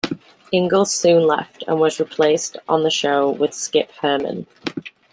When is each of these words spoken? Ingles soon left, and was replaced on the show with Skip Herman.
Ingles 0.51 0.91
soon 0.91 1.27
left, 1.27 1.63
and 1.67 1.79
was 1.79 1.99
replaced 1.99 2.57
on 2.67 2.81
the 2.81 2.89
show 2.89 3.29
with 3.29 3.53
Skip 3.53 3.91
Herman. 4.01 4.47